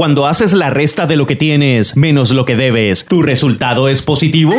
[0.00, 4.00] Cuando haces la resta de lo que tienes menos lo que debes, ¿tu resultado es
[4.00, 4.54] positivo?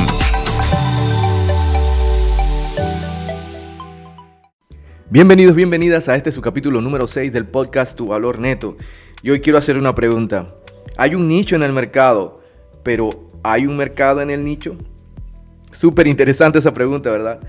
[5.13, 8.77] Bienvenidos, bienvenidas a este su capítulo número 6 del podcast Tu Valor Neto.
[9.21, 10.47] Y hoy quiero hacer una pregunta.
[10.97, 12.41] Hay un nicho en el mercado,
[12.81, 13.11] pero
[13.43, 14.75] ¿hay un mercado en el nicho?
[15.69, 17.41] Súper interesante esa pregunta, ¿verdad?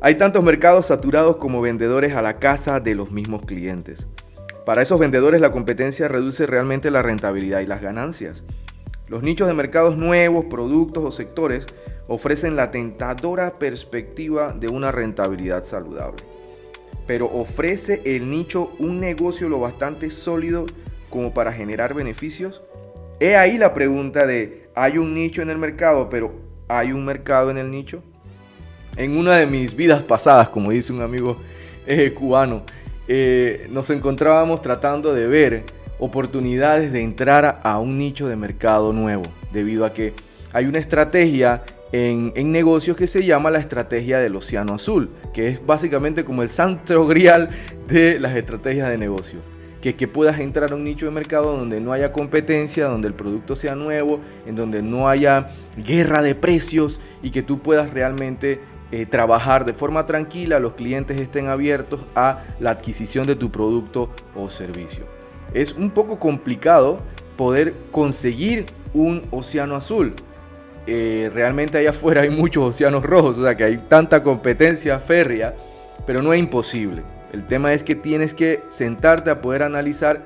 [0.00, 4.06] Hay tantos mercados saturados como vendedores a la casa de los mismos clientes.
[4.64, 8.44] Para esos vendedores la competencia reduce realmente la rentabilidad y las ganancias.
[9.08, 11.66] Los nichos de mercados nuevos, productos o sectores
[12.08, 16.29] ofrecen la tentadora perspectiva de una rentabilidad saludable
[17.10, 20.64] pero ofrece el nicho un negocio lo bastante sólido
[21.08, 22.62] como para generar beneficios?
[23.18, 26.32] He ahí la pregunta de, ¿hay un nicho en el mercado, pero
[26.68, 28.04] ¿hay un mercado en el nicho?
[28.96, 31.34] En una de mis vidas pasadas, como dice un amigo
[31.84, 32.62] eh, cubano,
[33.08, 35.64] eh, nos encontrábamos tratando de ver
[35.98, 40.14] oportunidades de entrar a un nicho de mercado nuevo, debido a que
[40.52, 45.66] hay una estrategia en, negocios que se llama la estrategia del océano azul, que es
[45.66, 47.50] básicamente como el santo grial
[47.88, 49.42] de las estrategias de negocios.
[49.80, 53.14] Que, que puedas entrar a un nicho de mercado donde no haya competencia, donde el
[53.14, 58.60] producto sea nuevo, en donde no haya guerra de precios y que tú puedas realmente
[58.92, 64.10] eh, trabajar de forma tranquila, los clientes estén abiertos a la adquisición de tu producto
[64.34, 65.06] o servicio.
[65.54, 66.98] Es un poco complicado
[67.36, 70.14] poder conseguir un océano azul.
[70.86, 75.54] Eh, realmente allá afuera hay muchos océanos rojos, o sea que hay tanta competencia férrea,
[76.06, 77.02] pero no es imposible.
[77.32, 80.24] El tema es que tienes que sentarte a poder analizar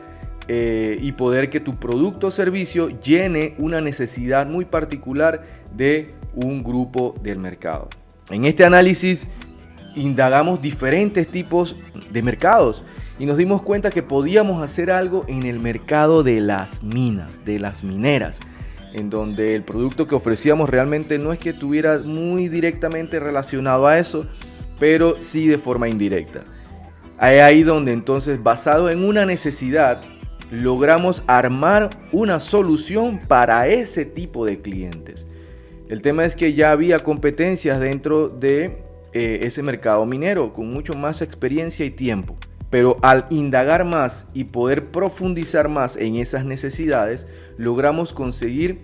[0.48, 5.42] eh, y poder que tu producto o servicio llene una necesidad muy particular
[5.74, 7.88] de un grupo del mercado.
[8.30, 9.26] En este análisis
[9.96, 11.76] indagamos diferentes tipos
[12.10, 12.84] de mercados
[13.18, 17.58] y nos dimos cuenta que podíamos hacer algo en el mercado de las minas, de
[17.58, 18.40] las mineras
[18.94, 23.98] en donde el producto que ofrecíamos realmente no es que estuviera muy directamente relacionado a
[23.98, 24.26] eso,
[24.78, 26.44] pero sí de forma indirecta.
[27.18, 30.00] Hay ahí donde entonces, basado en una necesidad,
[30.50, 35.26] logramos armar una solución para ese tipo de clientes.
[35.88, 40.94] El tema es que ya había competencias dentro de eh, ese mercado minero con mucho
[40.94, 42.36] más experiencia y tiempo.
[42.74, 48.78] Pero al indagar más y poder profundizar más en esas necesidades, logramos conseguir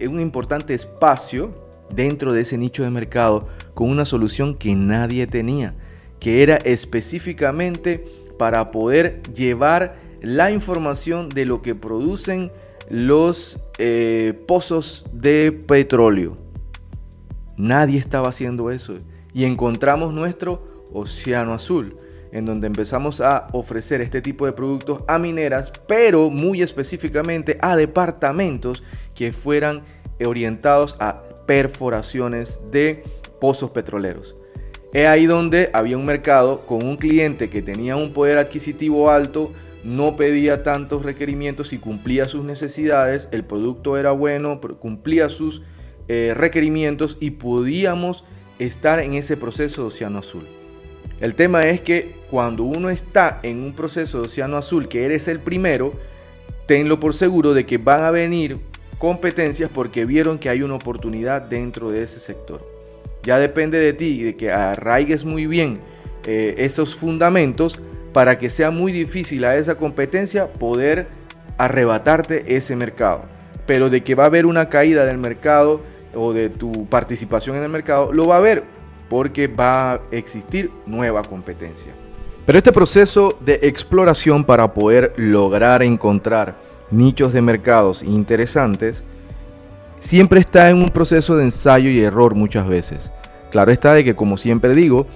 [0.00, 1.52] un importante espacio
[1.92, 5.74] dentro de ese nicho de mercado con una solución que nadie tenía,
[6.20, 8.04] que era específicamente
[8.38, 12.52] para poder llevar la información de lo que producen
[12.88, 16.36] los eh, pozos de petróleo.
[17.56, 18.94] Nadie estaba haciendo eso
[19.34, 21.96] y encontramos nuestro océano azul
[22.32, 27.76] en donde empezamos a ofrecer este tipo de productos a mineras, pero muy específicamente a
[27.76, 28.82] departamentos
[29.14, 29.82] que fueran
[30.24, 33.04] orientados a perforaciones de
[33.40, 34.34] pozos petroleros.
[34.92, 39.52] Es ahí donde había un mercado con un cliente que tenía un poder adquisitivo alto,
[39.84, 45.62] no pedía tantos requerimientos y cumplía sus necesidades, el producto era bueno, cumplía sus
[46.08, 48.24] eh, requerimientos y podíamos
[48.58, 50.46] estar en ese proceso de océano azul.
[51.22, 55.28] El tema es que cuando uno está en un proceso de océano azul, que eres
[55.28, 55.92] el primero,
[56.66, 58.58] tenlo por seguro de que van a venir
[58.98, 62.68] competencias porque vieron que hay una oportunidad dentro de ese sector.
[63.22, 65.78] Ya depende de ti, de que arraigues muy bien
[66.26, 67.78] eh, esos fundamentos
[68.12, 71.06] para que sea muy difícil a esa competencia poder
[71.56, 73.26] arrebatarte ese mercado.
[73.64, 75.82] Pero de que va a haber una caída del mercado
[76.16, 78.64] o de tu participación en el mercado, lo va a haber
[79.12, 81.92] porque va a existir nueva competencia.
[82.46, 86.56] Pero este proceso de exploración para poder lograr encontrar
[86.90, 89.04] nichos de mercados interesantes
[90.00, 93.12] siempre está en un proceso de ensayo y error muchas veces.
[93.50, 95.06] Claro está de que como siempre digo,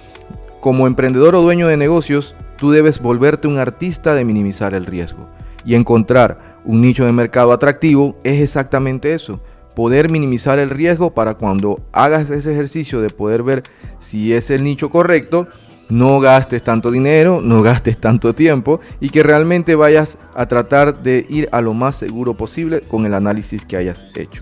[0.59, 5.27] como emprendedor o dueño de negocios, tú debes volverte un artista de minimizar el riesgo.
[5.65, 9.41] Y encontrar un nicho de mercado atractivo es exactamente eso
[9.77, 13.61] poder minimizar el riesgo para cuando hagas ese ejercicio de poder ver
[13.99, 15.47] si es el nicho correcto,
[15.87, 21.27] no gastes tanto dinero, no gastes tanto tiempo y que realmente vayas a tratar de
[21.29, 24.41] ir a lo más seguro posible con el análisis que hayas hecho.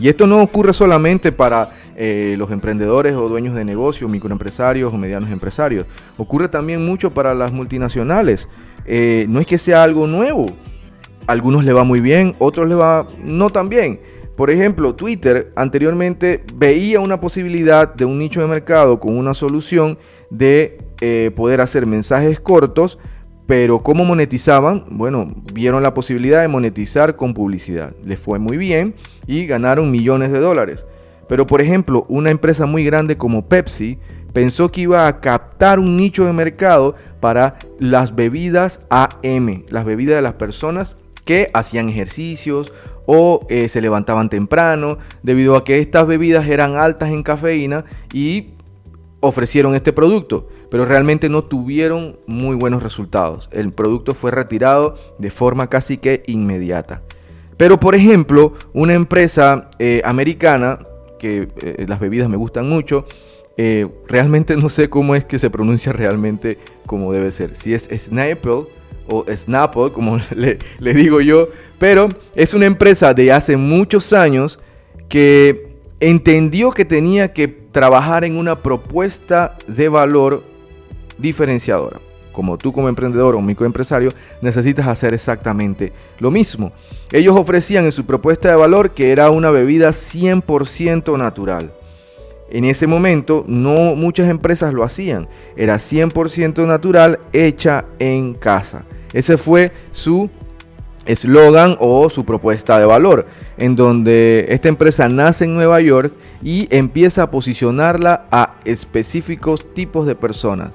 [0.00, 4.98] Y esto no ocurre solamente para eh, los emprendedores o dueños de negocios, microempresarios o
[4.98, 5.86] medianos empresarios.
[6.16, 8.48] Ocurre también mucho para las multinacionales.
[8.84, 10.46] Eh, no es que sea algo nuevo.
[11.28, 14.00] algunos le va muy bien, otros le va no tan bien.
[14.36, 19.98] Por ejemplo, Twitter anteriormente veía una posibilidad de un nicho de mercado con una solución
[20.28, 22.98] de eh, poder hacer mensajes cortos,
[23.46, 24.84] pero ¿cómo monetizaban?
[24.90, 27.94] Bueno, vieron la posibilidad de monetizar con publicidad.
[28.04, 28.94] Les fue muy bien
[29.26, 30.84] y ganaron millones de dólares.
[31.28, 33.98] Pero por ejemplo, una empresa muy grande como Pepsi
[34.34, 40.16] pensó que iba a captar un nicho de mercado para las bebidas AM, las bebidas
[40.16, 40.94] de las personas
[41.24, 42.72] que hacían ejercicios
[43.06, 48.48] o eh, se levantaban temprano, debido a que estas bebidas eran altas en cafeína y
[49.20, 53.48] ofrecieron este producto, pero realmente no tuvieron muy buenos resultados.
[53.52, 57.02] El producto fue retirado de forma casi que inmediata.
[57.56, 60.80] Pero por ejemplo, una empresa eh, americana
[61.18, 63.06] que eh, las bebidas me gustan mucho.
[64.06, 67.56] Realmente no sé cómo es que se pronuncia realmente como debe ser.
[67.56, 68.66] Si es Snapple
[69.08, 71.48] o Snapple, como le, le digo yo.
[71.78, 74.58] Pero es una empresa de hace muchos años
[75.08, 80.44] que entendió que tenía que trabajar en una propuesta de valor
[81.18, 82.00] diferenciadora
[82.36, 84.10] como tú como emprendedor o microempresario,
[84.42, 86.70] necesitas hacer exactamente lo mismo.
[87.10, 91.72] Ellos ofrecían en su propuesta de valor que era una bebida 100% natural.
[92.50, 95.28] En ese momento no muchas empresas lo hacían.
[95.56, 98.84] Era 100% natural hecha en casa.
[99.16, 100.28] Ese fue su
[101.06, 103.26] eslogan o su propuesta de valor,
[103.56, 110.06] en donde esta empresa nace en Nueva York y empieza a posicionarla a específicos tipos
[110.06, 110.72] de personas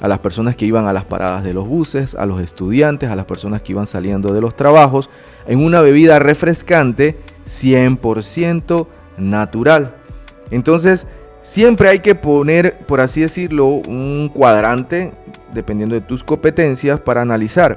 [0.00, 3.16] a las personas que iban a las paradas de los buses, a los estudiantes, a
[3.16, 5.08] las personas que iban saliendo de los trabajos,
[5.46, 7.16] en una bebida refrescante
[7.46, 8.86] 100%
[9.16, 9.96] natural.
[10.50, 11.06] Entonces,
[11.42, 15.12] siempre hay que poner, por así decirlo, un cuadrante,
[15.54, 17.76] dependiendo de tus competencias, para analizar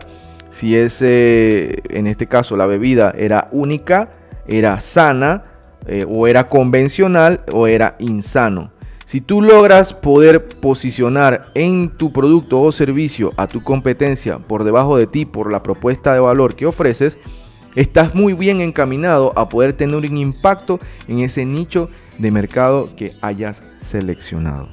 [0.49, 4.09] si es, eh, en este caso, la bebida era única,
[4.47, 5.43] era sana,
[5.85, 8.71] eh, o era convencional, o era insano.
[9.05, 14.97] Si tú logras poder posicionar en tu producto o servicio a tu competencia por debajo
[14.97, 17.17] de ti por la propuesta de valor que ofreces,
[17.75, 23.13] estás muy bien encaminado a poder tener un impacto en ese nicho de mercado que
[23.21, 24.67] hayas seleccionado.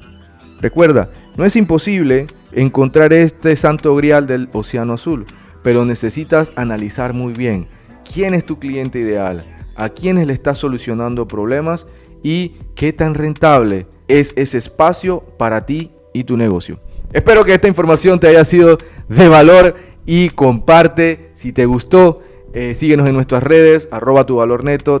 [0.59, 5.25] Recuerda, no es imposible encontrar este santo grial del océano azul,
[5.61, 7.67] pero necesitas analizar muy bien
[8.11, 9.43] quién es tu cliente ideal,
[9.75, 11.85] a quiénes le estás solucionando problemas
[12.23, 16.79] y qué tan rentable es ese espacio para ti y tu negocio.
[17.13, 18.77] Espero que esta información te haya sido
[19.09, 19.75] de valor
[20.05, 22.21] y comparte si te gustó.
[22.53, 24.39] Eh, síguenos en nuestras redes, arroba tu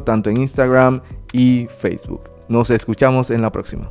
[0.01, 2.29] tanto en Instagram y Facebook.
[2.49, 3.89] Nos escuchamos en la próxima.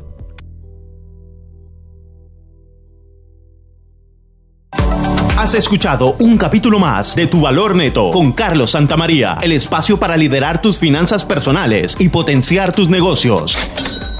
[5.54, 10.60] Escuchado un capítulo más de Tu Valor Neto con Carlos Santamaría, el espacio para liderar
[10.60, 13.56] tus finanzas personales y potenciar tus negocios.